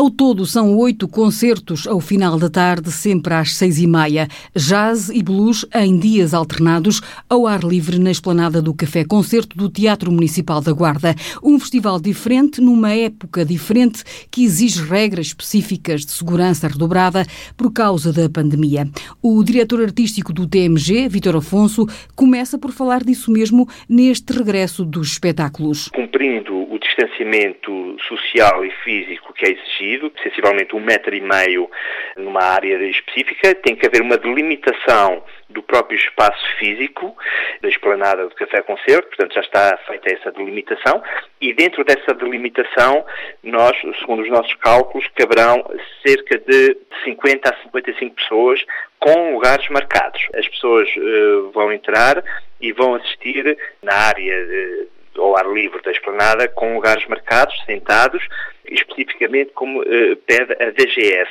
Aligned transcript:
Ao 0.00 0.10
todo, 0.10 0.46
são 0.46 0.78
oito 0.78 1.06
concertos 1.06 1.86
ao 1.86 2.00
final 2.00 2.38
da 2.38 2.48
tarde, 2.48 2.90
sempre 2.90 3.34
às 3.34 3.54
seis 3.54 3.78
e 3.78 3.86
meia. 3.86 4.28
Jazz 4.56 5.10
e 5.10 5.22
blues 5.22 5.66
em 5.74 5.98
dias 5.98 6.32
alternados, 6.32 7.02
ao 7.28 7.46
ar 7.46 7.62
livre 7.62 7.98
na 7.98 8.10
esplanada 8.10 8.62
do 8.62 8.72
Café 8.72 9.04
Concerto 9.04 9.58
do 9.58 9.68
Teatro 9.68 10.10
Municipal 10.10 10.62
da 10.62 10.72
Guarda. 10.72 11.14
Um 11.42 11.60
festival 11.60 12.00
diferente, 12.00 12.62
numa 12.62 12.94
época 12.94 13.44
diferente, 13.44 14.02
que 14.30 14.42
exige 14.42 14.82
regras 14.82 15.26
específicas 15.26 16.06
de 16.06 16.12
segurança 16.12 16.66
redobrada 16.66 17.26
por 17.54 17.70
causa 17.70 18.10
da 18.10 18.26
pandemia. 18.26 18.88
O 19.20 19.44
diretor 19.44 19.82
artístico 19.82 20.32
do 20.32 20.46
TMG, 20.46 21.10
Vitor 21.10 21.36
Afonso, 21.36 21.86
começa 22.16 22.56
por 22.56 22.72
falar 22.72 23.04
disso 23.04 23.30
mesmo 23.30 23.68
neste 23.86 24.32
regresso 24.32 24.82
dos 24.82 25.08
espetáculos. 25.08 25.90
Cumprindo 25.94 26.69
distanciamento 26.80 27.96
social 28.08 28.64
e 28.64 28.70
físico 28.82 29.32
que 29.32 29.46
é 29.46 29.50
exigido, 29.50 30.12
sensivelmente 30.22 30.74
um 30.74 30.80
metro 30.80 31.14
e 31.14 31.20
meio 31.20 31.70
numa 32.16 32.42
área 32.42 32.76
específica, 32.88 33.54
tem 33.54 33.76
que 33.76 33.86
haver 33.86 34.02
uma 34.02 34.16
delimitação 34.16 35.22
do 35.48 35.62
próprio 35.62 35.98
espaço 35.98 36.44
físico 36.58 37.16
da 37.60 37.68
esplanada 37.68 38.26
do 38.26 38.34
Café 38.34 38.62
Concerto, 38.62 39.08
portanto 39.08 39.34
já 39.34 39.40
está 39.40 39.76
feita 39.86 40.12
essa 40.12 40.32
delimitação, 40.32 41.02
e 41.40 41.52
dentro 41.52 41.84
dessa 41.84 42.14
delimitação, 42.14 43.04
nós, 43.42 43.76
segundo 43.98 44.22
os 44.22 44.30
nossos 44.30 44.54
cálculos, 44.54 45.06
caberão 45.14 45.64
cerca 46.06 46.38
de 46.38 46.76
50 47.04 47.48
a 47.48 47.62
55 47.62 48.14
pessoas 48.14 48.64
com 48.98 49.34
lugares 49.34 49.68
marcados. 49.70 50.20
As 50.34 50.46
pessoas 50.48 50.88
uh, 50.96 51.50
vão 51.52 51.72
entrar 51.72 52.22
e 52.60 52.72
vão 52.72 52.94
assistir 52.94 53.56
na 53.82 53.94
área 53.94 54.36
uh, 54.44 54.99
ao 55.16 55.36
ar 55.36 55.46
livre 55.52 55.80
da 55.82 55.90
esplanada 55.90 56.48
com 56.48 56.74
lugares 56.74 57.06
marcados, 57.06 57.54
sentados, 57.64 58.22
especificamente 58.64 59.52
como 59.52 59.80
uh, 59.80 60.16
pede 60.26 60.52
a 60.62 60.70
DGS, 60.70 61.30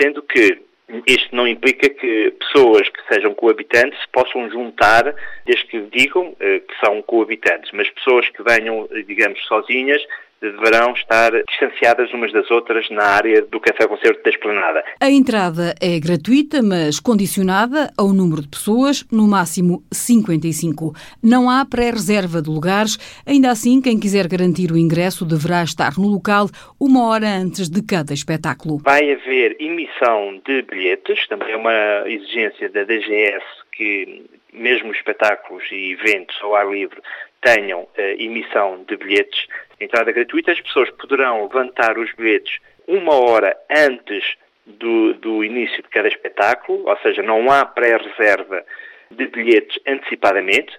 sendo 0.00 0.22
que 0.22 0.62
isto 1.06 1.34
não 1.34 1.48
implica 1.48 1.88
que 1.88 2.32
pessoas 2.32 2.88
que 2.88 3.14
sejam 3.14 3.34
coabitantes 3.34 3.98
possam 4.12 4.50
juntar, 4.50 5.14
desde 5.46 5.64
que 5.66 5.80
digam 5.82 6.28
uh, 6.28 6.36
que 6.36 6.80
são 6.84 7.00
coabitantes, 7.02 7.70
mas 7.72 7.88
pessoas 7.90 8.28
que 8.28 8.42
venham, 8.42 8.88
digamos, 9.06 9.42
sozinhas, 9.46 10.02
deverão 10.50 10.92
estar 10.92 11.30
distanciadas 11.44 12.12
umas 12.12 12.32
das 12.32 12.50
outras 12.50 12.90
na 12.90 13.04
área 13.04 13.42
do 13.42 13.60
Café 13.60 13.86
Concerto 13.86 14.22
da 14.24 14.30
Esplanada. 14.30 14.84
A 15.00 15.08
entrada 15.08 15.74
é 15.80 16.00
gratuita, 16.00 16.60
mas 16.62 16.98
condicionada 16.98 17.90
ao 17.96 18.08
número 18.08 18.42
de 18.42 18.48
pessoas, 18.48 19.06
no 19.10 19.28
máximo 19.28 19.84
55. 19.92 20.92
Não 21.22 21.48
há 21.48 21.64
pré-reserva 21.64 22.42
de 22.42 22.50
lugares, 22.50 22.98
ainda 23.24 23.50
assim, 23.50 23.80
quem 23.80 24.00
quiser 24.00 24.26
garantir 24.26 24.72
o 24.72 24.76
ingresso 24.78 25.24
deverá 25.24 25.62
estar 25.62 25.92
no 25.96 26.08
local 26.08 26.48
uma 26.80 27.06
hora 27.06 27.28
antes 27.28 27.68
de 27.68 27.80
cada 27.80 28.12
espetáculo. 28.12 28.78
Vai 28.84 29.12
haver 29.12 29.56
emissão 29.60 30.40
de 30.44 30.62
bilhetes, 30.62 31.26
também 31.28 31.52
é 31.52 31.56
uma 31.56 32.02
exigência 32.06 32.68
da 32.68 32.82
DGS 32.82 33.44
que 33.70 34.24
mesmo 34.52 34.92
espetáculos 34.92 35.64
e 35.70 35.92
eventos 35.92 36.36
ao 36.42 36.54
ar 36.54 36.70
livre 36.70 37.00
tenham 37.40 37.82
uh, 37.82 37.88
emissão 38.18 38.84
de 38.88 38.96
bilhetes, 38.96 39.46
entrada 39.82 40.12
gratuita, 40.12 40.52
as 40.52 40.60
pessoas 40.60 40.90
poderão 40.90 41.42
levantar 41.42 41.98
os 41.98 42.12
bilhetes 42.14 42.58
uma 42.86 43.14
hora 43.14 43.56
antes 43.70 44.36
do, 44.66 45.14
do 45.14 45.44
início 45.44 45.82
de 45.82 45.88
cada 45.88 46.08
espetáculo, 46.08 46.88
ou 46.88 46.96
seja, 46.98 47.22
não 47.22 47.50
há 47.50 47.64
pré-reserva 47.64 48.64
de 49.10 49.26
bilhetes 49.26 49.78
antecipadamente, 49.86 50.78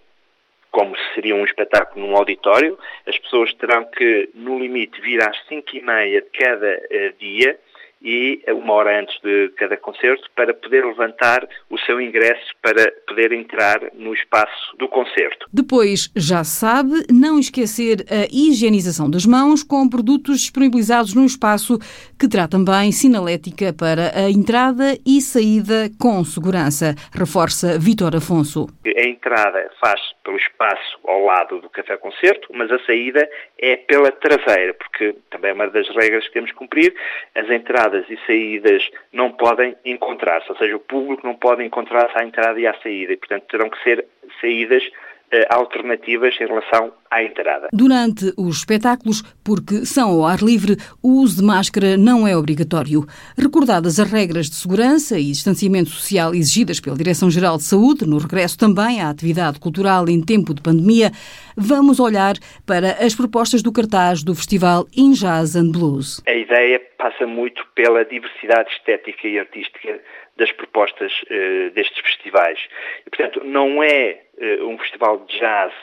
como 0.72 0.96
seria 1.14 1.36
um 1.36 1.46
espetáculo 1.46 2.06
num 2.06 2.16
auditório. 2.16 2.78
As 3.06 3.18
pessoas 3.20 3.54
terão 3.54 3.86
que, 3.86 4.30
no 4.34 4.60
limite, 4.60 5.00
vir 5.02 5.22
às 5.22 5.38
5 5.48 5.78
e 5.78 5.82
meia 5.82 6.22
de 6.22 6.30
cada 6.30 6.68
uh, 6.68 7.14
dia 7.20 7.60
e 8.04 8.44
uma 8.50 8.74
hora 8.74 9.00
antes 9.00 9.18
de 9.24 9.50
cada 9.58 9.78
concerto 9.78 10.30
para 10.36 10.54
poder 10.54 10.86
levantar 10.86 11.48
o 11.70 11.80
seu 11.80 12.02
ingresso 12.02 12.52
para 12.62 12.92
poder 13.08 13.32
entrar 13.32 13.80
no 13.94 14.14
espaço 14.14 14.76
do 14.78 14.88
concerto. 14.88 15.48
Depois, 15.52 16.12
já 16.16 16.44
sabe, 16.44 17.06
não 17.12 17.40
esquecer 17.40 18.06
a 18.10 18.28
higienização 18.32 19.10
das 19.10 19.26
mãos 19.26 19.64
com 19.64 19.88
produtos 19.88 20.42
disponibilizados 20.42 21.14
no 21.14 21.26
espaço 21.26 21.78
que 22.20 22.28
terá 22.28 22.48
também 22.48 22.92
sinalética 22.92 23.74
para 23.74 24.12
a 24.18 24.30
entrada 24.30 24.98
e 25.06 25.22
saída 25.22 25.90
com 26.00 26.24
segurança, 26.24 26.96
reforça 27.14 27.80
Vitor 27.80 28.16
Afonso. 28.16 28.68
A 28.86 29.08
entrada 29.08 29.70
faz 29.80 30.00
pelo 30.24 30.38
espaço 30.38 31.00
ao 31.06 31.24
lado 31.26 31.60
do 31.60 31.70
café 31.70 31.98
concerto, 31.98 32.48
mas 32.54 32.72
a 32.72 32.80
saída 32.86 33.28
é 33.60 33.76
pela 33.76 34.12
traseira, 34.12 34.74
porque 34.74 35.16
também 35.30 35.52
é 35.52 35.54
uma 35.54 35.70
das 35.70 35.88
regras 35.90 36.26
que 36.28 36.34
temos 36.34 36.52
que 36.52 36.58
cumprir. 36.58 36.94
As 37.36 37.50
entradas 37.50 37.93
entradas 37.94 38.10
e 38.10 38.18
saídas 38.26 38.90
não 39.12 39.32
podem 39.32 39.76
encontrar-se, 39.86 40.50
ou 40.50 40.58
seja, 40.58 40.76
o 40.76 40.80
público 40.80 41.26
não 41.26 41.36
pode 41.36 41.64
encontrar-se 41.64 42.18
à 42.18 42.26
entrada 42.26 42.60
e 42.60 42.66
à 42.66 42.74
saída, 42.82 43.14
e, 43.14 43.18
portanto, 43.18 43.44
terão 43.44 43.70
que 43.70 43.82
ser 43.84 44.06
saídas 44.42 44.84
eh, 45.32 45.46
alternativas 45.50 46.36
em 46.40 46.46
relação 46.46 46.94
à 47.14 47.24
entrada. 47.24 47.70
Durante 47.72 48.34
os 48.38 48.58
espetáculos, 48.58 49.22
porque 49.44 49.86
são 49.86 50.10
ao 50.10 50.26
ar 50.26 50.40
livre, 50.40 50.78
o 51.02 51.22
uso 51.22 51.38
de 51.38 51.44
máscara 51.44 51.96
não 51.96 52.28
é 52.28 52.36
obrigatório. 52.36 53.06
Recordadas 53.38 54.00
as 54.00 54.12
regras 54.12 54.50
de 54.50 54.56
segurança 54.56 55.20
e 55.20 55.26
distanciamento 55.26 55.92
social 55.92 56.34
exigidas 56.34 56.80
pela 56.80 56.98
Direção-Geral 56.98 57.58
de 57.58 57.64
Saúde, 57.64 58.08
no 58.08 58.18
regresso 58.18 58.58
também 58.58 59.02
à 59.02 59.10
atividade 59.10 59.60
cultural 59.60 60.10
em 60.10 60.22
tempo 60.22 60.54
de 60.54 60.62
pandemia, 60.62 61.12
vamos 61.56 62.00
olhar 62.00 62.34
para 62.66 62.94
as 63.06 63.14
propostas 63.14 63.62
do 63.62 63.72
cartaz 63.72 64.24
do 64.24 64.34
Festival 64.34 64.88
In 64.98 65.12
Jazz 65.12 65.56
and 65.56 65.72
Blues. 65.72 66.22
A 66.28 66.34
ideia 66.34 66.82
passa 66.98 67.28
muito 67.28 67.64
pela 67.76 68.04
diversidade 68.04 68.72
estética 68.72 69.28
e 69.28 69.38
artística 69.38 70.00
das 70.38 70.52
propostas 70.52 71.12
uh, 71.24 71.70
destes 71.76 72.00
festivais. 72.02 72.60
E, 73.06 73.10
portanto, 73.10 73.44
não 73.44 73.84
é 73.84 74.22
uh, 74.38 74.68
um 74.68 74.78
festival 74.80 75.24
de 75.26 75.38
jazz 75.38 75.74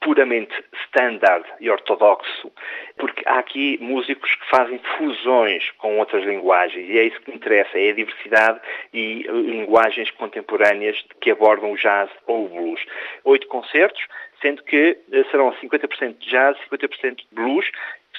puramente 0.00 0.52
standard 0.86 1.46
e 1.60 1.70
ortodoxo, 1.70 2.52
porque 2.96 3.22
há 3.26 3.38
aqui 3.38 3.78
músicos 3.80 4.34
que 4.34 4.50
fazem 4.50 4.80
fusões 4.96 5.70
com 5.78 5.98
outras 5.98 6.24
linguagens 6.24 6.88
e 6.88 6.98
é 6.98 7.04
isso 7.04 7.20
que 7.20 7.30
me 7.30 7.36
interessa, 7.36 7.78
é 7.78 7.90
a 7.90 7.94
diversidade 7.94 8.60
e 8.92 9.22
linguagens 9.22 10.10
contemporâneas 10.12 10.96
que 11.20 11.30
abordam 11.30 11.72
o 11.72 11.76
jazz 11.76 12.10
ou 12.26 12.44
o 12.44 12.48
blues. 12.48 12.80
Oito 13.24 13.46
concertos, 13.48 14.02
sendo 14.40 14.62
que 14.62 14.98
eh, 15.12 15.24
serão 15.30 15.52
50% 15.52 16.18
de 16.18 16.30
jazz, 16.30 16.56
50% 16.70 17.16
de 17.16 17.26
blues, 17.32 17.66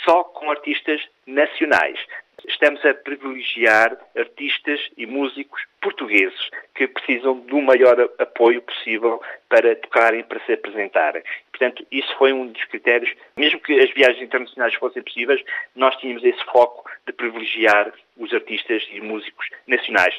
só 0.08 0.24
com 0.24 0.50
artistas 0.50 1.02
nacionais. 1.26 2.00
Estamos 2.48 2.84
a 2.86 2.94
privilegiar 2.94 3.98
artistas 4.16 4.80
e 4.96 5.06
músicos 5.06 5.62
portugueses 5.82 6.50
que 6.76 6.88
precisam 6.88 7.40
do 7.40 7.62
maior 7.62 8.00
apoio 8.20 8.62
possível 8.62 9.22
para 9.50 9.76
tocarem, 9.76 10.24
para 10.24 10.40
se 10.46 10.54
apresentarem. 10.54 11.24
Portanto, 11.52 11.86
isso 11.92 12.16
foi 12.18 12.32
um 12.32 12.48
dos 12.48 12.64
critérios. 12.66 13.14
Mesmo 13.36 13.60
que 13.60 13.78
as 13.80 13.92
viagens 13.94 14.22
internacionais 14.22 14.76
fossem 14.76 15.04
possíveis, 15.04 15.44
nós 15.76 15.96
tínhamos 15.98 16.24
esse 16.24 16.44
foco 16.46 16.90
de 17.06 17.12
privilegiar 17.12 17.92
os 18.16 18.34
artistas 18.34 18.88
e 18.92 19.02
músicos 19.02 19.50
nacionais. 19.68 20.16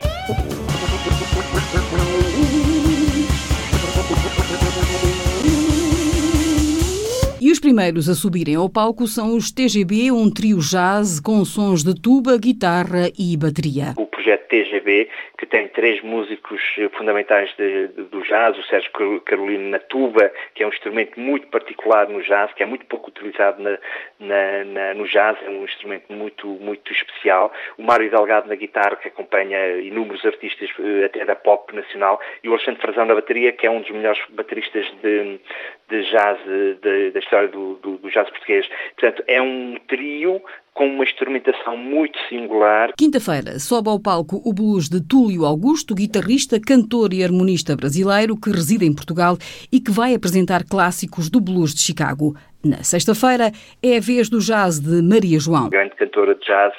Primeiros 7.69 8.09
a 8.09 8.15
subirem 8.15 8.55
ao 8.55 8.67
palco 8.67 9.07
são 9.07 9.37
os 9.37 9.51
TGB, 9.51 10.11
um 10.11 10.31
trio 10.31 10.59
jazz 10.59 11.21
com 11.21 11.45
sons 11.45 11.85
de 11.85 11.93
tuba, 11.93 12.39
guitarra 12.39 13.13
e 13.19 13.37
bateria. 13.37 13.95
Projeto 14.29 14.49
TGB, 14.49 15.09
que 15.39 15.47
tem 15.47 15.69
três 15.69 16.03
músicos 16.03 16.61
fundamentais 16.93 17.51
de, 17.57 17.89
de, 17.89 18.03
do 18.05 18.21
jazz, 18.21 18.59
o 18.59 18.63
Sérgio 18.65 18.91
Carolino 19.23 19.71
na 19.71 19.79
tuba, 19.79 20.31
que 20.55 20.63
é 20.63 20.67
um 20.67 20.69
instrumento 20.69 21.19
muito 21.19 21.47
particular 21.47 22.07
no 22.11 22.23
jazz, 22.23 22.53
que 22.53 22.63
é 22.63 22.67
muito 22.67 22.85
pouco 22.85 23.09
utilizado 23.09 23.63
na, 23.63 23.79
na, 24.21 24.65
na, 24.65 24.95
no 24.95 25.09
jazz, 25.09 25.39
é 25.43 25.49
um 25.49 25.65
instrumento 25.65 26.13
muito, 26.13 26.47
muito 26.47 26.93
especial. 26.93 27.51
O 27.79 27.83
Mário 27.83 28.11
Delgado 28.11 28.49
na 28.49 28.55
guitarra, 28.55 28.97
que 28.97 29.09
acompanha 29.09 29.79
inúmeros 29.79 30.23
artistas 30.27 30.69
eh, 30.79 31.07
até 31.07 31.25
da 31.25 31.35
pop 31.35 31.75
nacional, 31.75 32.21
e 32.45 32.51
o 32.51 32.53
Alexandre 32.53 32.83
Frazão 32.83 33.07
na 33.07 33.15
bateria, 33.15 33.53
que 33.53 33.67
é 33.67 33.71
um 33.71 33.81
dos 33.81 33.91
melhores 33.91 34.21
bateristas 34.29 34.85
de, 35.03 35.41
de 35.89 36.03
jazz 36.11 36.39
de, 36.83 37.13
da 37.13 37.19
história 37.19 37.49
do, 37.49 37.77
do, 37.77 37.97
do 37.97 38.11
jazz 38.11 38.29
português. 38.29 38.69
Portanto, 38.95 39.25
é 39.27 39.41
um 39.41 39.79
trio 39.89 40.43
com 40.79 40.87
uma 40.87 41.03
instrumentação 41.03 41.77
muito 41.77 42.17
singular. 42.29 42.93
Quinta-feira 42.97 43.59
sobe 43.59 43.89
ao 43.89 44.01
palco 44.01 44.41
o 44.45 44.53
blues 44.53 44.89
de 44.89 45.01
Túlio 45.01 45.45
Augusto, 45.45 45.93
guitarrista, 45.93 46.61
cantor 46.65 47.13
e 47.13 47.25
harmonista 47.25 47.75
brasileiro 47.75 48.37
que 48.41 48.49
reside 48.49 48.87
em 48.87 48.95
Portugal 48.95 49.37
e 49.73 49.81
que 49.81 49.91
vai 49.91 50.15
apresentar 50.15 50.63
clássicos 50.63 51.29
do 51.29 51.41
blues 51.41 51.75
de 51.75 51.81
Chicago. 51.81 52.37
Na 52.65 52.85
sexta-feira 52.85 53.51
é 53.83 53.97
a 53.97 54.01
vez 54.01 54.31
do 54.31 54.39
jazz 54.39 54.79
de 54.79 55.03
Maria 55.03 55.41
João. 55.41 55.69
Grande 55.69 55.97
cantora 55.97 56.37
de 56.37 56.47
jazz 56.47 56.73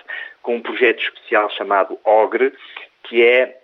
com 0.44 0.56
um 0.56 0.62
projeto 0.62 1.04
especial 1.04 1.50
chamado 1.50 2.00
Ogre, 2.06 2.54
que 3.04 3.22
é 3.22 3.60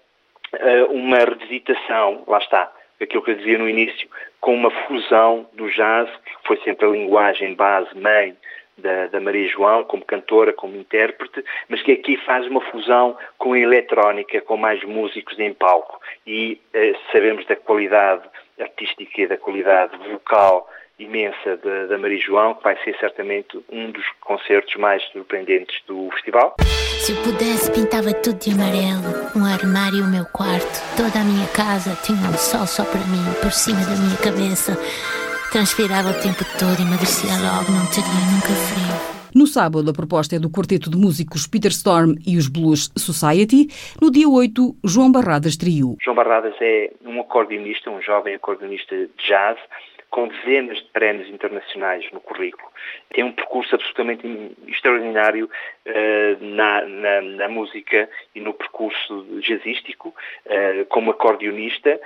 uh, 0.54 0.92
uma 0.92 1.20
revisitação, 1.20 2.26
lá 2.28 2.40
está, 2.40 2.70
aquilo 3.02 3.24
que 3.24 3.32
eu 3.32 3.36
dizia 3.36 3.58
no 3.58 3.70
início, 3.70 4.06
com 4.42 4.54
uma 4.54 4.70
fusão 4.86 5.48
do 5.54 5.70
jazz, 5.70 6.10
que 6.26 6.46
foi 6.46 6.58
sempre 6.66 6.86
a 6.86 6.90
linguagem 6.90 7.56
base, 7.56 7.98
mãe, 7.98 8.36
da, 8.78 9.08
da, 9.08 9.20
Maria 9.20 9.48
João, 9.48 9.84
como 9.84 10.06
cantora, 10.06 10.54
como 10.54 10.76
intérprete, 10.76 11.44
mas 11.70 11.82
que 11.82 11.94
aqui 11.94 12.18
faz 12.26 12.46
uma 12.48 12.62
fusão 12.62 13.18
com 13.38 13.54
a 13.54 13.60
eletrónica, 13.60 14.42
com 14.42 14.58
mais 14.58 14.84
músicos 14.84 15.40
em 15.40 15.54
palco. 15.54 16.00
E 16.26 16.60
eh, 16.74 16.94
sabemos 17.12 17.46
da 17.46 17.56
qualidade 17.56 18.24
artística 18.60 19.22
e 19.22 19.28
da 19.28 19.38
qualidade 19.38 19.98
vocal 20.10 20.70
imensa 20.98 21.58
da, 21.90 21.98
Maria 21.98 22.20
João, 22.20 22.54
que 22.54 22.64
vai 22.64 22.78
ser 22.84 22.96
certamente 23.00 23.60
um 23.70 23.92
dos 23.92 24.06
concertos 24.22 24.76
mais 24.76 25.04
surpreendentes 25.12 25.82
do 25.86 26.10
festival. 26.12 26.56
Se 27.00 27.12
eu 27.12 27.22
pudesse, 27.22 27.72
pintava 27.72 28.14
tudo 28.14 28.40
de 28.40 28.52
amarelo. 28.52 29.30
Um 29.36 29.46
armário, 29.46 30.06
o 30.06 30.08
meu 30.08 30.26
quarto, 30.26 30.80
toda 30.96 31.20
a 31.20 31.24
minha 31.24 31.48
casa 31.48 31.96
tinha 32.04 32.30
um 32.30 32.38
sol 32.38 32.66
só 32.66 32.86
para 32.86 33.02
mim, 33.02 33.24
por 33.42 33.52
cima 33.52 33.80
da 33.82 33.96
minha 33.98 34.18
cabeça. 34.18 34.78
Transpirava 35.56 36.10
o 36.10 36.22
tempo 36.22 36.44
todo, 36.60 36.82
emagrecia 36.82 37.32
logo, 37.40 37.72
não 37.72 37.88
teria 37.88 38.24
nunca 38.28 38.52
frio. 38.68 39.32
No 39.34 39.48
sábado, 39.48 39.90
a 39.90 39.94
proposta 39.94 40.36
é 40.36 40.40
do 40.40 40.52
quarteto 40.52 40.90
de 40.90 40.98
músicos 40.98 41.48
Peter 41.48 41.72
Storm 41.72 42.16
e 42.28 42.36
os 42.36 42.50
Blues 42.50 42.92
Society. 42.98 43.68
No 44.02 44.12
dia 44.12 44.28
8, 44.28 44.76
João 44.84 45.10
Barradas 45.10 45.56
Trio. 45.56 45.96
João 46.04 46.14
Barradas 46.14 46.56
é 46.60 46.92
um 47.06 47.22
acordeonista, 47.22 47.90
um 47.90 48.02
jovem 48.02 48.36
acordeonista 48.36 48.98
de 48.98 49.10
jazz, 49.26 49.58
com 50.10 50.28
dezenas 50.28 50.78
de 50.78 50.90
prémios 50.92 51.30
internacionais 51.30 52.06
no 52.12 52.20
currículo. 52.20 52.68
Tem 53.14 53.24
um 53.24 53.32
percurso 53.32 53.76
absolutamente 53.76 54.28
extraordinário 54.68 55.50
uh, 55.86 56.46
na, 56.46 56.82
na, 56.86 57.22
na, 57.22 57.48
música 57.48 58.10
e 58.36 58.42
no 58.42 58.54
percurso 58.54 59.26
jazzístico, 59.42 60.14
uh, 60.48 60.86
como 60.88 61.12
acordeonista, 61.12 61.98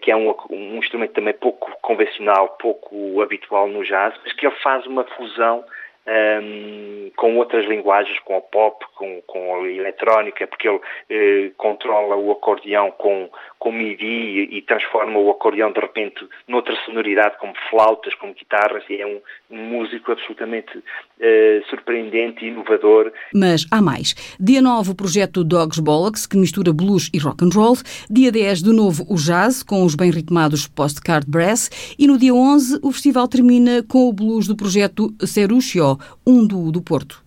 que 0.00 0.10
é 0.10 0.16
um, 0.16 0.34
um 0.50 0.76
instrumento 0.76 1.12
também 1.12 1.34
pouco 1.34 1.70
convencional, 1.82 2.56
pouco 2.60 3.20
habitual 3.20 3.68
no 3.68 3.84
jazz, 3.84 4.14
mas 4.22 4.32
que 4.32 4.46
ele 4.46 4.54
faz 4.62 4.86
uma 4.86 5.04
fusão 5.04 5.64
um, 6.06 7.10
com 7.16 7.36
outras 7.36 7.66
linguagens, 7.66 8.18
com 8.20 8.36
o 8.36 8.40
pop, 8.40 8.84
com, 8.94 9.22
com 9.26 9.56
a 9.56 9.68
eletrónica, 9.68 10.46
porque 10.46 10.68
ele 10.68 10.80
eh, 11.10 11.50
controla 11.56 12.16
o 12.16 12.30
acordeão 12.30 12.90
com, 12.92 13.28
com 13.58 13.72
MIDI 13.72 14.04
e, 14.04 14.58
e, 14.58 14.62
transforma 14.62 15.18
o 15.18 15.30
acordeão 15.30 15.72
de 15.72 15.80
repente 15.80 16.26
noutra 16.46 16.74
sonoridade, 16.84 17.36
como 17.38 17.54
flautas, 17.70 18.14
como 18.14 18.34
guitarras, 18.34 18.84
e 18.88 19.00
é 19.00 19.06
um, 19.06 19.20
um 19.50 19.56
músico 19.56 20.12
absolutamente 20.12 20.82
eh, 21.20 21.62
surpreendente 21.68 22.44
e 22.44 22.48
inovador. 22.48 23.12
Mas 23.34 23.66
há 23.70 23.80
mais. 23.82 24.14
Dia 24.38 24.62
9, 24.62 24.90
o 24.90 24.94
projeto 24.94 25.42
Dogs 25.42 25.80
Bollocks, 25.80 26.26
que 26.26 26.36
mistura 26.36 26.72
blues 26.72 27.10
e 27.12 27.18
rock 27.18 27.44
and 27.44 27.50
roll. 27.54 27.76
Dia 28.10 28.30
10, 28.30 28.62
de 28.62 28.72
novo, 28.72 29.04
o 29.08 29.16
jazz, 29.16 29.62
com 29.62 29.84
os 29.84 29.94
bem 29.94 30.10
ritmados 30.10 30.68
Postcard 30.68 31.28
Brass. 31.28 31.70
E 31.98 32.06
no 32.06 32.18
dia 32.18 32.34
11, 32.34 32.80
o 32.82 32.92
festival 32.92 33.26
termina 33.26 33.82
com 33.82 34.08
o 34.08 34.12
blues 34.12 34.46
do 34.46 34.56
projeto 34.56 35.14
Ceruccio, 35.24 35.95
um 36.26 36.46
duo 36.46 36.70
do 36.70 36.80
Porto. 36.80 37.25